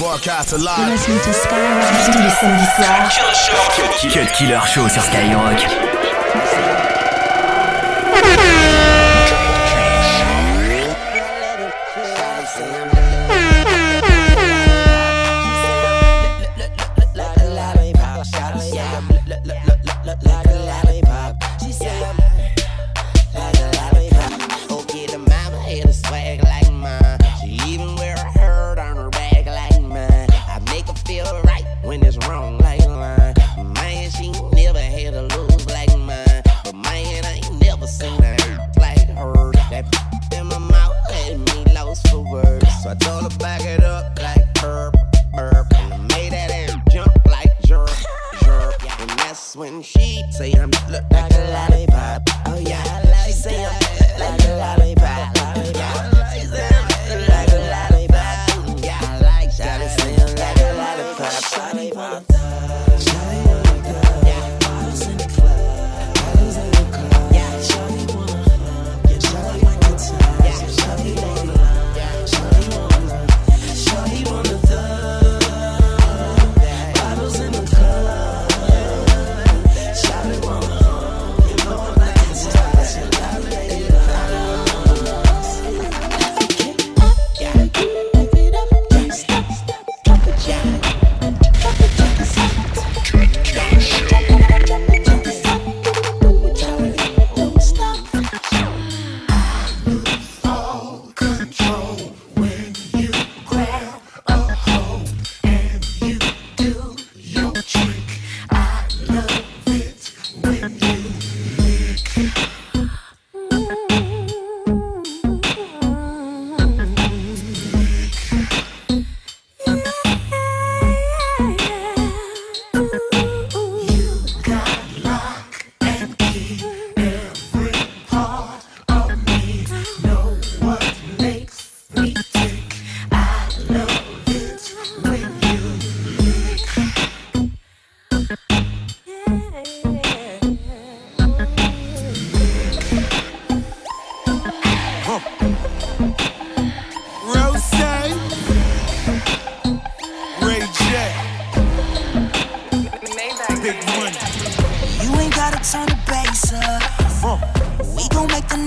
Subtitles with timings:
[0.00, 0.78] Broadcast live.
[0.78, 1.84] You're listening to Skyrock.
[2.06, 4.10] Tous les samedis soirs.
[4.10, 5.99] Cut Killer Show sur Skyrock.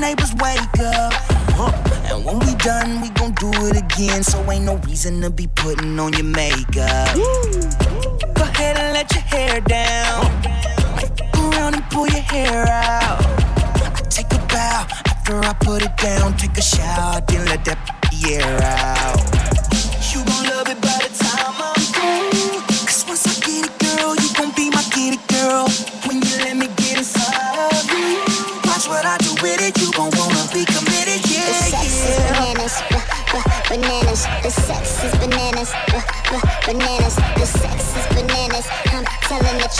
[0.03, 1.13] neighbors wake up.
[1.55, 1.71] Huh.
[2.11, 4.21] And when we done, we gon' do it again.
[4.21, 7.15] So ain't no reason to be putting on your makeup.
[8.37, 10.21] Go ahead and let your hair down.
[11.31, 13.23] Go around and pull your hair out.
[13.97, 16.35] I take a bow after I put it down.
[16.35, 17.79] Take a shower, then let that
[18.27, 19.22] air out.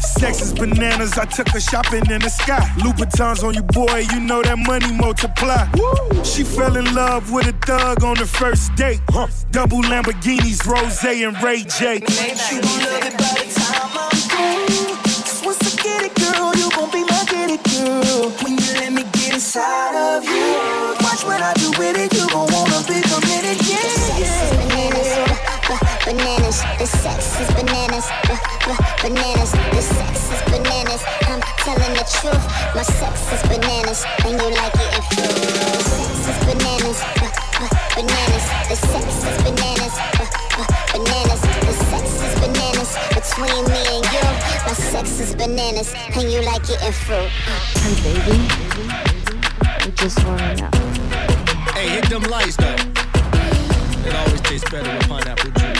[0.00, 0.20] Huh.
[0.20, 2.60] Sex is bananas, I took her shopping in the sky.
[2.78, 5.68] Louboutins on you, boy, you know that money multiply.
[5.76, 6.24] Woo.
[6.24, 9.00] She fell in love with a thug on the first date.
[9.10, 9.28] Huh.
[9.50, 12.00] Double Lamborghinis, Rose and Ray J.
[12.00, 14.96] She love it by the time I'm through.
[15.04, 18.30] Just once I get it, girl, you gon' be my get it, girl.
[18.40, 22.26] When you let me get inside of you, watch what I do with it, you
[22.28, 24.18] gon' wanna be committed, yeah.
[24.18, 24.60] yeah.
[26.04, 28.36] Bananas, uh, the sex is bananas, uh,
[29.02, 31.02] bananas, the sex is bananas.
[31.28, 32.44] I'm telling the truth,
[32.74, 35.26] my sex is bananas, and you like it if you.
[35.26, 37.30] The sex is bananas, uh,
[37.62, 44.04] uh, bananas, the sex is bananas, uh, bananas, the sex is bananas between me and
[44.14, 44.26] you.
[44.66, 47.30] My sex is bananas, and you like it in fruit.
[47.82, 48.36] Hey baby,
[49.62, 50.70] I just wanna know.
[51.74, 52.76] Hey, hit them lights though.
[54.06, 55.79] It always tastes better with pineapple juice.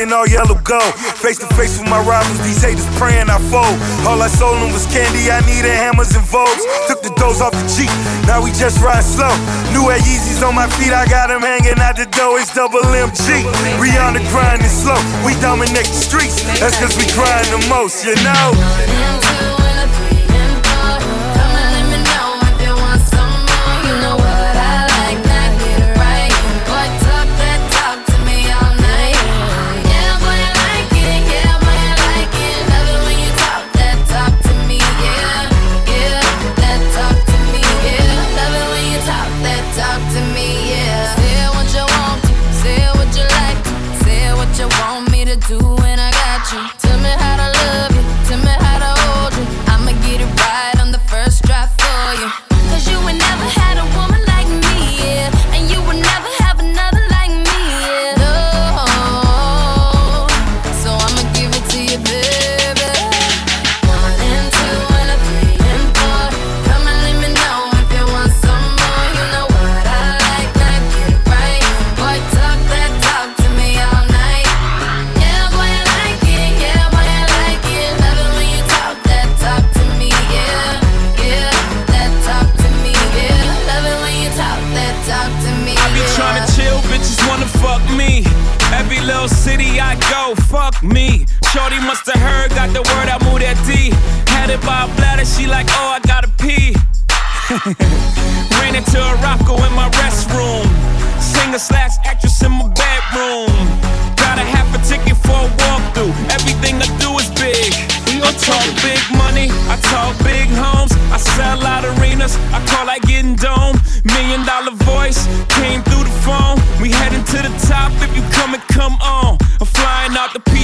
[0.00, 0.94] Rocking all yellow gold.
[1.20, 3.76] Face to face with my rivals, these haters praying I fold.
[4.08, 6.64] All I sold them was candy, I needed hammers and vogues.
[6.88, 7.92] Took the dose off the Jeep,
[8.26, 9.28] now we just ride slow.
[9.76, 12.80] New Air Yeezys on my feet, I got them hanging out the door, it's double
[12.80, 13.44] MG.
[13.78, 16.40] We on the grind and slow, we dominate the streets.
[16.60, 19.59] That's cause we grind the most, you know.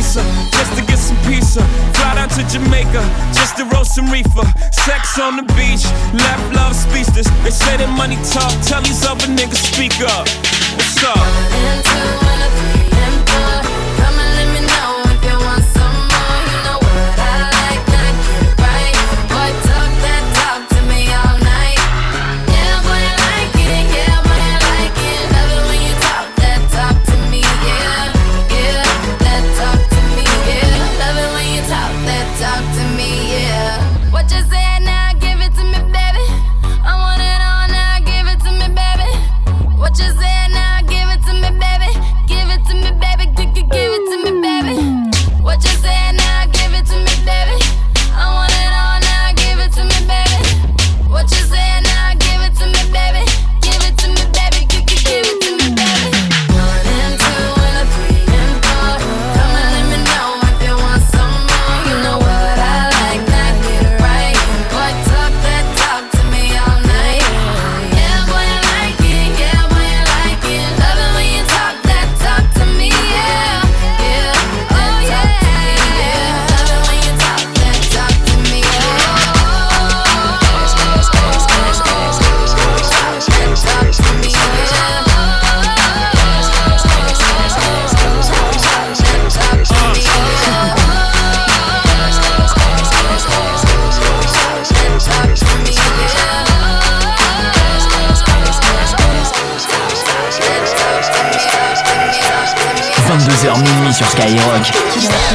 [0.07, 1.63] visa just to get some pizza.
[1.95, 4.47] Fly down to Jamaica just to roast some reefer.
[4.73, 5.85] Sex on the beach,
[6.15, 7.29] left love speechless.
[7.43, 10.29] They say that money talk, tell these other niggas speak up.
[10.77, 12.36] What's up?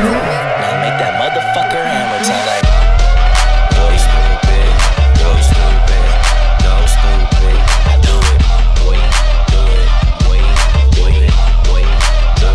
[0.02, 2.72] Now make that motherfucker hammer time
[4.02, 4.72] stupid.
[5.42, 6.06] Stupid.
[6.66, 7.58] No, stupid.
[7.86, 8.42] I do it.
[8.82, 8.98] Boy,
[9.52, 9.90] do it.
[10.26, 10.42] Boy,
[10.96, 11.30] do it.
[11.68, 11.84] Boy,
[12.42, 12.50] do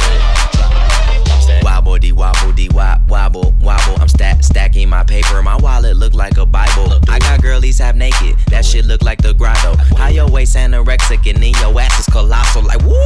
[1.54, 1.62] it.
[1.62, 3.96] Wobble, de wobble, de wop, wobble, wobble.
[4.00, 5.42] I'm stack, stacking my paper.
[5.42, 6.98] My wallet look like a Bible.
[7.08, 8.36] I got girlies half naked.
[8.48, 9.76] That shit look like the grotto.
[9.96, 12.62] How your waist anorexic and then your ass is colossal.
[12.62, 13.05] Like, woo!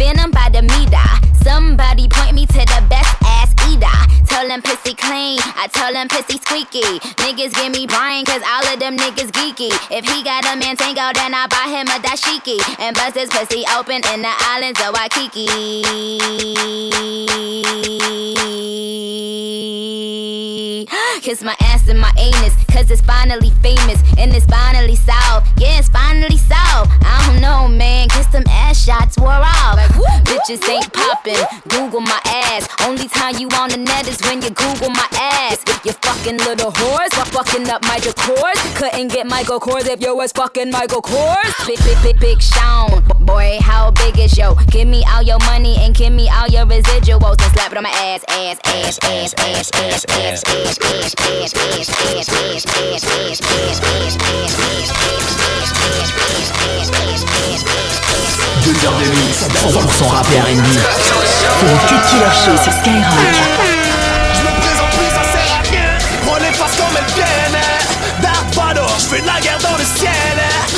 [0.00, 1.08] Venom by the meter.
[1.44, 4.00] Somebody point me to the best ass eater.
[4.24, 6.80] Tell them pussy clean, I tell them pussy squeaky.
[7.20, 9.68] Niggas give me brain, cause all of them niggas geeky.
[9.92, 12.56] If he got a mantango, then I buy him a dashiki.
[12.80, 15.44] And bust his pussy open in the islands of Waikiki.
[21.20, 25.46] Kiss my ass and my anus, cause it's finally famous and it's finally solved.
[25.60, 26.59] Yeah, it's finally solved.
[30.40, 31.36] Bitches ain't popping.
[31.68, 32.66] Google my ass.
[32.86, 35.62] Only time you on the net is when you Google my ass.
[35.84, 38.56] You fucking little whores, for fucking up Michael Kors.
[38.76, 41.66] Couldn't get Michael Kors if yo was fucking Michael Kors.
[41.66, 43.02] Big, big, big, big Sean.
[43.20, 44.54] Boy, how big is yo?
[44.70, 47.82] Give me all your money and give me all your residuals and slap it on
[47.82, 52.70] my ass, ass, ass, ass, ass, ass, ass, ass, ass, ass, ass, ass, ass,
[58.64, 60.66] Deux heures de mix, 100% rap et R&B.
[61.58, 63.34] C'est le Cut Killer Show sur Skyrock.
[64.34, 65.98] Je me présente plus, ça sert à rien.
[66.24, 67.62] Prends les faces comme elles viennent.
[68.22, 70.36] Dark Vador, je fais la guerre dans le ciel.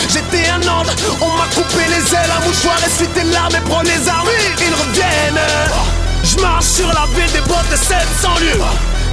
[0.09, 2.32] J'étais un Nantes, on m'a coupé les ailes.
[2.37, 4.28] Un mouchoir, essuie tes larmes et prends les armes.
[4.59, 5.40] Ils reviennent.
[6.25, 8.62] Je marche sur la ville des bottes de 700 lieux.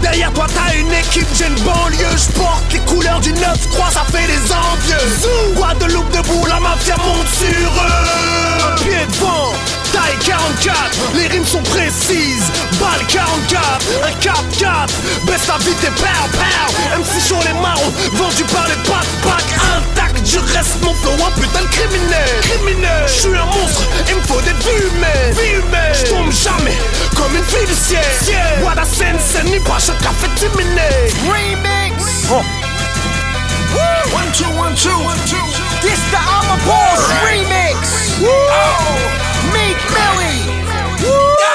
[0.02, 4.06] Derrière toi t'as une équipe, j'ai une banlieue Je porte les couleurs du 9-3, ça
[4.10, 9.54] fait des envieux Guadeloupe debout, la mafia monte sur eux Un pied devant,
[9.92, 14.90] taille 44 Les rimes sont précises, balle 44 Un 4-4,
[15.26, 19.44] baisse ta vie t'es pow pow MC chaud les marrons, vendu par les pack pack
[19.78, 22.42] Intact, je reste mon flow, un putain de criminel.
[22.42, 26.32] Criminel, je suis un monstre, il me faut des vues humaines Vie humaine, je tombe
[26.32, 26.78] jamais
[27.16, 28.00] comme une fille du ciel.
[28.76, 30.88] La scène, c'est ni pas chaque café terminé
[31.28, 32.30] Remix.
[32.32, 32.46] One,
[34.32, 35.36] two, one, two, one, two.
[35.82, 37.78] This the I'm a Boss remix.
[38.24, 38.28] Oh,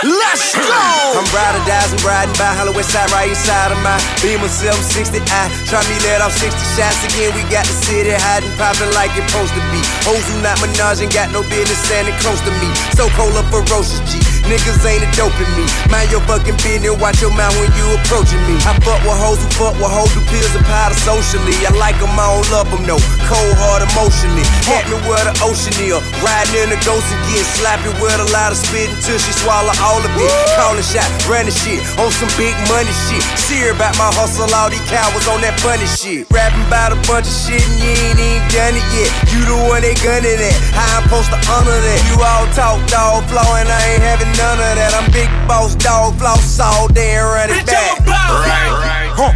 [0.05, 0.85] Let's go!
[1.17, 5.23] I'm ride or I'm riding by Holloway side, right inside of my Beamer 760.
[5.33, 7.33] I try me let off 60 shots again.
[7.35, 9.81] We got the city hiding, popping like it's supposed to be.
[10.05, 12.69] Hoes who not menage and got no business standing close to me.
[12.99, 14.34] So cold up ferocious G.
[14.45, 15.65] Niggas ain't a dope in me.
[15.89, 18.61] Mind your fucking business, watch your mouth when you approaching me.
[18.69, 21.57] I fuck with hoes who fuck with hoes who pills and powder socially.
[21.65, 23.01] I like them, I don't love them, no.
[23.25, 24.45] Cold heart emotionally.
[24.69, 25.97] Hit me where the ocean is.
[26.21, 30.05] Riding in a ghost getting slappy with a lot of spit until she swallow all
[30.05, 30.31] of it.
[30.61, 33.25] Calling shot, running shit on some big money shit.
[33.41, 36.29] See her about my hustle, all these cowards on that funny shit.
[36.29, 39.09] Rapping about a bunch of shit and you ain't even done it yet.
[39.33, 40.57] You the one they gunning at.
[40.77, 42.01] How I'm supposed to honor that?
[42.13, 44.93] You all talk dog flow and I ain't having none of that.
[44.95, 48.01] I'm big boss dog floss all day and run it Bitch, back.
[48.01, 48.31] I'm a boss.
[48.45, 49.11] Right, right.
[49.15, 49.33] Huh.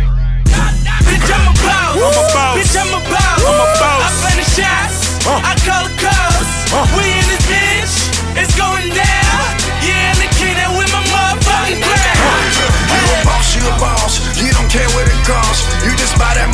[1.07, 1.95] Bitch, I'm a boss.
[1.99, 2.55] I'm a boss.
[2.59, 3.39] Bitch, I'm a boss.
[3.45, 4.03] I'm a boss.
[4.03, 4.99] I play the shots.
[5.23, 5.41] Huh.
[5.45, 6.51] I call the calls.
[6.73, 6.87] Huh.
[6.97, 7.95] We in this bitch.
[8.43, 9.28] It's going down.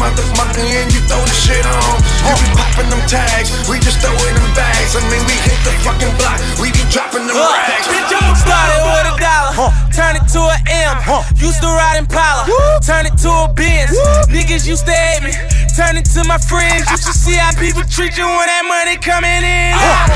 [0.04, 1.96] Motherfucker and you throw the shit on.
[2.28, 4.92] You be popping them tags, we just throw in them bags.
[4.92, 7.88] I mean, we hit the fucking block, we be dropping them rags.
[7.88, 10.96] Bitch, I'm started with a dollar, turn it to an M.
[11.40, 12.44] Used to ride Impala,
[12.84, 13.96] turn it to a Benz.
[14.28, 15.32] Niggas used to hate me,
[15.74, 16.86] turn it to my friends.
[16.86, 19.74] You should see how people treat you when that money coming in.
[19.74, 20.06] Ah.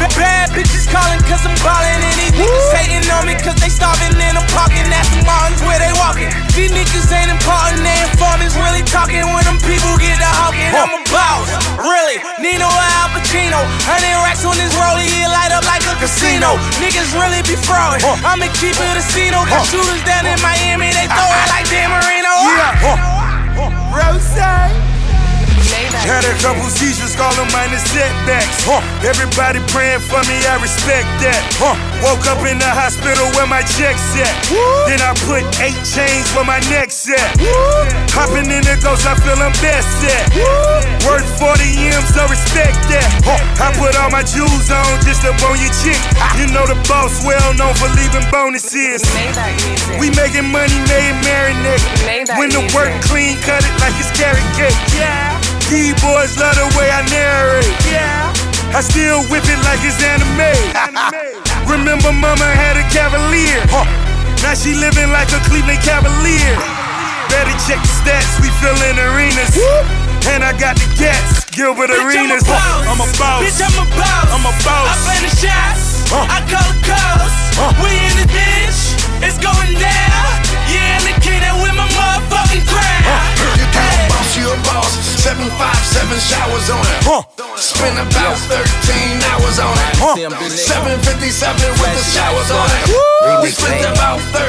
[0.00, 3.68] Bad, bad, bitches calling cause I'm ballin', and these niggas hating on me cause they
[3.68, 6.32] starving and I'm parking Aston Martins where they walking.
[6.56, 10.72] These niggas ain't important, they informants really talking when them people get to hawking.
[10.72, 11.52] I'm a boss,
[11.84, 12.24] really.
[12.40, 16.56] Nino Al Pacino, hundred racks on this rollie, it light up like a casino.
[16.80, 18.00] Niggas really be frauding.
[18.24, 19.44] I'ma keep it a casino.
[19.52, 22.32] Got shooters down in Miami, they throw it like Dan Marino.
[22.56, 23.20] Yeah.
[23.92, 24.83] Rose.
[25.74, 28.62] Had a couple seizures, call them minor setbacks.
[28.62, 28.78] Huh.
[29.02, 31.42] Everybody praying for me, I respect that.
[31.58, 31.74] Huh.
[32.04, 34.34] Woke up in the hospital where my check's at.
[34.86, 37.40] Then I put eight chains where my neck's at.
[38.14, 40.30] Hopping in the ghost, I feel I'm best at.
[41.02, 41.58] Worth 40
[41.90, 43.08] M's, I respect that.
[43.26, 43.40] Huh.
[43.58, 45.98] I put all my jewels on just to on your chick.
[46.38, 49.02] You know the boss well known for leaving bonuses.
[49.98, 51.82] We making money, made marinate.
[52.38, 54.78] When the work clean, cut it like it's carrot cake.
[54.94, 55.53] Yeah.
[55.74, 57.66] Boys love the way I narrate.
[57.90, 58.30] Yeah.
[58.70, 60.54] I still whip it like it's anime.
[61.66, 63.58] Remember, mama had a Cavalier.
[64.46, 66.54] Now she living like a Cleveland Cavalier.
[67.26, 69.58] Better check the stats, we fillin' arenas.
[70.30, 72.46] And I got the cats, Gilbert Bitch, Arenas.
[72.46, 72.86] I'm a boss.
[72.86, 73.40] I'm a boss.
[73.42, 74.26] Bitch, I'm a boss.
[74.30, 74.86] I'm a boss.
[74.86, 76.06] I play the shots.
[76.06, 76.22] Huh.
[76.30, 77.34] I call the calls.
[77.58, 77.74] Huh.
[77.82, 78.80] We in this bitch.
[79.26, 80.28] It's going down.
[80.70, 81.14] Yeah, and the
[86.20, 88.60] showers on Spent about 13
[89.32, 90.36] hours on it.
[90.68, 91.00] 757
[91.80, 92.92] with the showers on it.
[93.40, 94.44] We spent about 13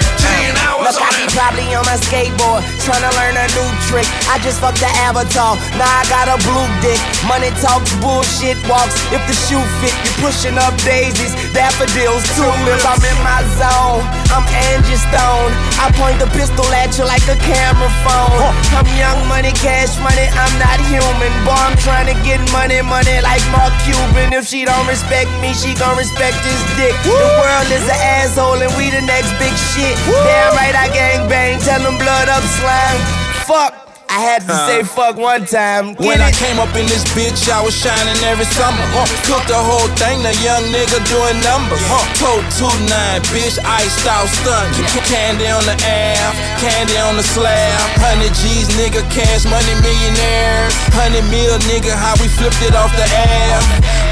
[0.67, 1.31] hours Look, on I be it.
[1.31, 4.03] probably on my skateboard, trying to learn a new trick.
[4.27, 6.99] I just fucked the avatar, now I got a blue dick.
[7.23, 8.99] Money talks, bullshit walks.
[9.15, 12.83] If the shoe fit, you're pushing up daisies, daffodils, tulips.
[12.83, 14.03] I'm in my zone,
[14.35, 14.43] I'm
[14.75, 15.55] Angie Stone.
[15.79, 18.51] I point the pistol at you like a camera phone.
[18.75, 21.31] I'm young money, cash money, I'm not human.
[21.47, 24.33] Boy, I'm trying to get money, money like Mark Cuban.
[24.33, 26.95] If she don't respect me, she gon' respect his dick.
[27.05, 29.95] The world is an asshole and we the next big shit.
[30.09, 33.01] Damn right, I gang bang, tell them blood up slime.
[33.45, 33.84] Fuck.
[34.15, 35.91] I had to say fuck one time.
[35.91, 38.79] Get When I came up in this bitch, I was shining every summer.
[38.95, 39.03] Huh.
[39.27, 41.83] Cooked the whole thing, the young nigga doing numbers.
[41.83, 41.99] Huh.
[42.15, 42.87] Code 29,
[43.35, 44.71] bitch, iced out stun.
[45.03, 46.23] Candy on the air,
[46.63, 47.75] candy on the slab.
[47.99, 50.71] 100 G's, nigga, cash money millionaires.
[50.95, 53.59] 100 mil, nigga, how we flipped it off the air.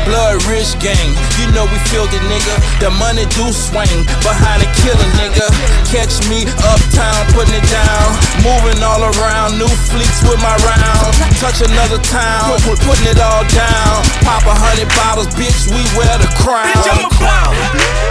[0.03, 2.55] Blood rich gang, you know we filthy, nigga.
[2.83, 5.47] The money do swing behind a killer, nigga.
[5.87, 8.07] Catch me uptown, putting it down.
[8.43, 11.15] Moving all around, new fleets with my rounds.
[11.39, 14.03] Touch another town, putting it all down.
[14.27, 16.67] Pop a hundred bottles, bitch, we wear the crown.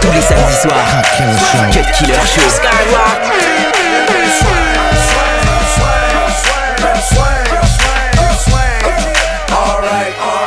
[0.01, 0.89] Tous les samedis soirs,
[1.71, 2.41] Cut Killer Show.
[9.53, 10.42] Alright, alright,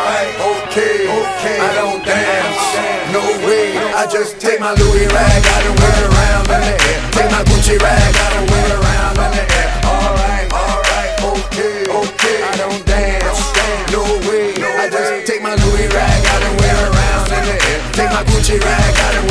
[4.08, 6.98] Just take my Louis rag, I don't wear it around in the air.
[7.10, 9.68] Take my Gucci rag, I don't wear it around in the air.
[9.84, 12.38] Alright, alright, okay, okay.
[12.42, 13.52] I don't dance,
[13.92, 14.54] no way.
[14.62, 17.78] I just take my Louis rag, I don't wear it around in the air.
[17.92, 19.25] Take my Gucci rag, I don't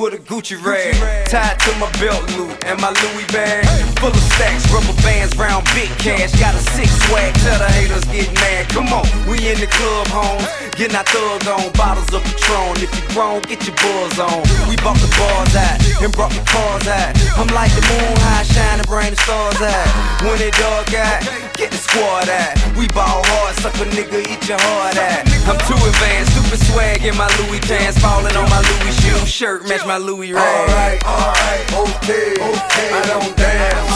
[0.00, 0.94] with a Gucci rag
[1.28, 5.62] tied to my belt loop and my Louis bag full of stacks, rubber bands, round
[5.76, 6.32] big cash.
[6.40, 8.68] Got a six swag, tell the haters get mad.
[8.72, 10.40] Come on, we in the club, home,
[10.74, 12.80] getting our thug on, bottles of Patron.
[12.80, 14.40] If you grown, get your buzz on.
[14.66, 17.12] We bought the bars out and brought the cars out.
[17.36, 19.88] I'm like the moon high, shining, bring the stars out.
[20.24, 21.20] When it dark out,
[21.60, 22.56] get the squad out.
[22.74, 25.28] We ball hard, suck a nigga, eat your heart out.
[25.44, 29.68] I'm too advanced, stupid swag in my Louis pants, falling on my Louis shoe shirt,
[29.68, 30.46] match my Louis rag.
[30.46, 32.90] Alright, alright, okay, okay.
[32.94, 33.90] I don't dance,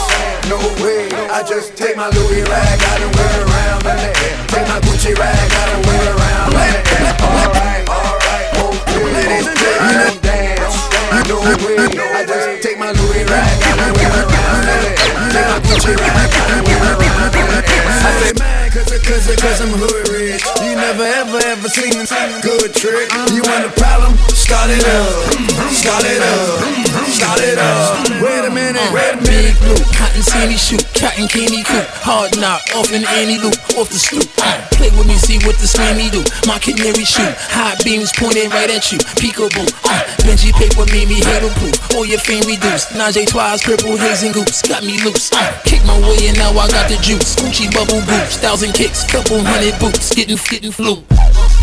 [0.50, 1.06] no way.
[1.30, 4.34] I just take my Louis rag, I don't wear around in the air.
[4.50, 7.14] Take my Gucci rag, I don't wear around in the air.
[7.22, 9.78] Alright, alright, okay, okay.
[9.78, 10.82] I don't dance,
[11.30, 11.78] no way.
[11.78, 15.30] I just take my Louis rag, I don't wear it around in the air.
[15.30, 17.86] Take my Gucci rag, I don't wear around in the air.
[18.02, 20.42] I say, man, cause, cause, cause I'm hood rich.
[20.58, 23.14] You never ever ever seen a good trick.
[23.30, 24.18] You want a problem?
[24.34, 25.43] Start it up,
[25.84, 26.64] start it up,
[27.12, 28.08] start it up.
[28.24, 29.52] Wait a minute, wait a minute.
[29.52, 33.92] Big blue, cotton candy shoot, cotton candy coop, hard knock, off in any loop, off
[33.92, 34.24] the stoop.
[34.40, 36.24] Uh, play with me, see what the slammy do.
[36.48, 38.98] My canary shoot, high beams pointed right at you.
[39.20, 41.20] Peekaboo, uh, Benji paper made me
[41.60, 41.76] proof.
[41.92, 42.96] All your fame reduced.
[42.96, 45.28] Najee twice, purple haze and goops, got me loose.
[45.36, 47.36] Uh, kick my way and now I got the juice.
[47.36, 51.04] Gucci bubble boots, thousand kicks, couple hundred boots, getting getting flu.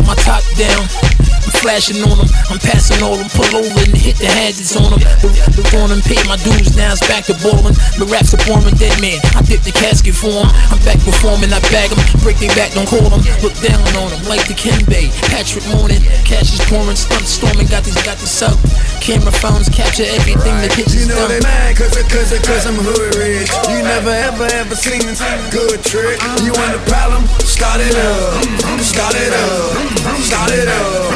[0.06, 1.31] My top down.
[1.46, 4.98] I'm flashing on them, I'm passing all them, pull over and hit the hazards on
[4.98, 5.00] them.
[5.22, 7.78] The, the on them, pay my dues, now it's back to ballin'.
[7.94, 9.22] The raps are boring, dead man.
[9.38, 10.50] I dip the casket for for 'em.
[10.72, 13.20] I'm back performing, I bag 'em, break their back, don't call 'em.
[13.44, 15.10] Look down on 'em like Dikembe.
[15.28, 18.56] Patrick Mourning, cash is pouring, stunt storming, got this, got this up.
[19.00, 23.16] Camera phones capture everything, the You pictures know they mad cause, cause, cause I'm hood
[23.16, 23.50] rich.
[23.68, 25.14] You never ever ever seen a
[25.50, 26.18] good trick.
[26.44, 27.22] You want a problem?
[27.62, 31.14] Start it up, start it up, start it up.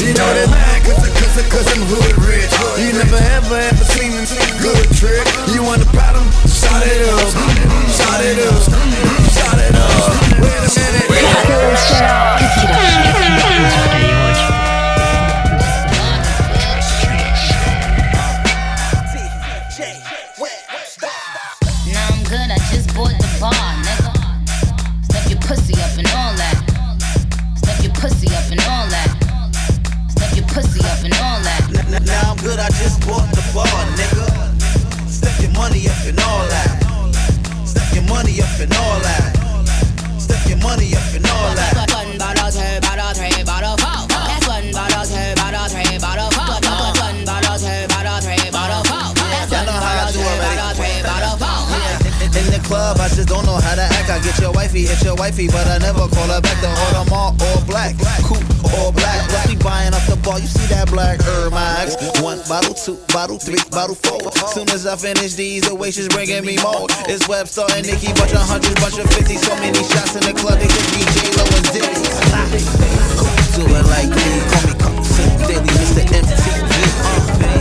[0.00, 2.48] You know they mad cause, cause, cause I'm hood rich.
[2.80, 4.24] You never ever ever seen a
[4.62, 5.28] good trick.
[5.52, 6.24] You want a problem?
[6.48, 7.28] Start it up,
[7.92, 8.62] start it up,
[9.28, 10.40] start it up.
[10.40, 11.10] Wait a minute.
[11.10, 12.25] Wait a minute.
[32.42, 34.26] good, I just bought the bar, nigga.
[35.08, 36.70] Step your money up and all that.
[37.64, 39.32] Step your money up and all that.
[40.18, 41.74] Step your money up and all that.
[41.92, 44.06] One bottle, two bottle, three bottle, four.
[44.08, 46.60] That's one bottle, two bottle, three bottle, four.
[47.02, 49.06] One bottle, two bottle, three bottle, four.
[52.36, 53.65] In the club, I just don't know how
[54.16, 56.56] I get your wifey, hit your wifey, but I never call her back.
[56.64, 57.92] The order all all black,
[58.24, 58.40] coupe
[58.72, 59.20] all black.
[59.28, 62.00] Let's buying off the bar, you see that black Hermes.
[62.24, 64.32] One bottle, two bottle, three bottle, four.
[64.56, 66.88] Soon as I finish these, the waitress bringing me more.
[67.12, 69.44] It's Webster and Nikki, bunch of hundreds, bunch of fifties.
[69.44, 72.00] So many shots in the club, they could be J-Lo and Diddy.
[73.52, 76.08] Do it like me, call me Compton Daily, Mr.
[76.08, 76.72] MTV.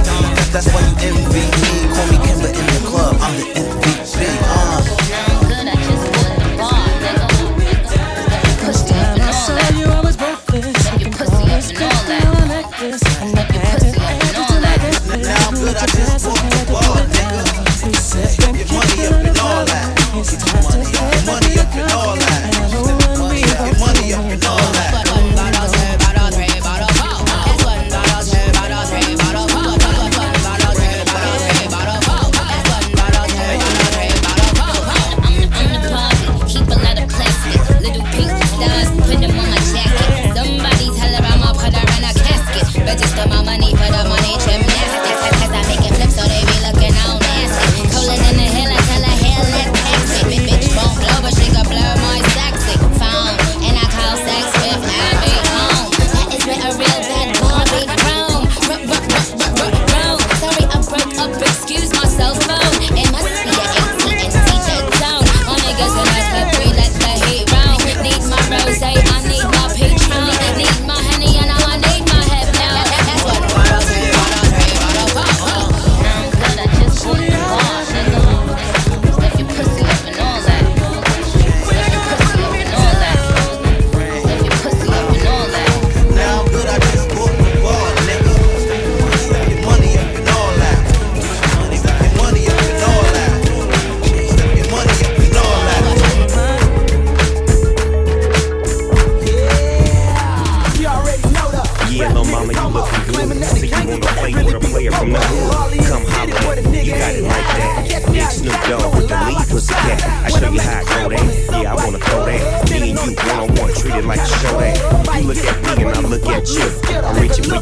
[0.08, 2.65] Uh, that's why you envy me, call me Kimber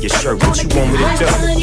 [0.04, 0.44] your shirt.
[0.44, 1.63] What you want me to do?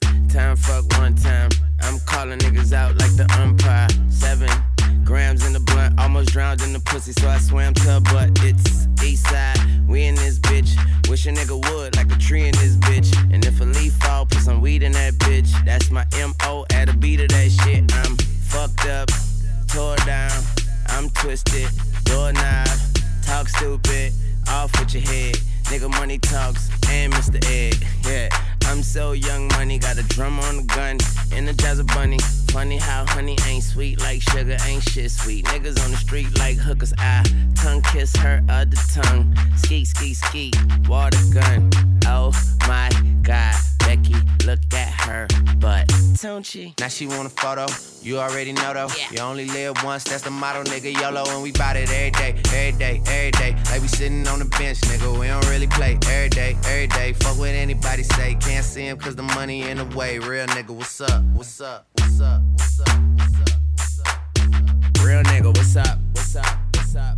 [40.87, 41.69] water gun.
[42.07, 42.31] Oh
[42.67, 42.89] my
[43.21, 45.27] god, Becky, look at her
[45.57, 45.91] butt.
[46.21, 46.73] Don't she?
[46.79, 47.67] Now she want a photo.
[48.01, 48.87] You already know though.
[48.97, 49.05] Yeah.
[49.11, 50.91] You only live once, that's the motto, nigga.
[50.99, 53.55] YOLO, and we bout it every day, every day, every day.
[53.71, 55.19] Like we sitting on the bench, nigga.
[55.19, 57.13] We don't really play every day, every day.
[57.13, 58.35] Fuck what anybody say.
[58.39, 60.19] Can't see him cause the money in the way.
[60.19, 61.23] Real nigga, what's up?
[61.33, 61.87] What's up?
[61.97, 62.41] What's up?
[62.53, 62.87] What's up?
[63.17, 63.59] What's up?
[63.75, 64.09] What's up?
[64.37, 65.05] What's up?
[65.05, 65.99] Real nigga, what's up?
[66.13, 66.45] What's up?
[66.75, 67.17] What's up?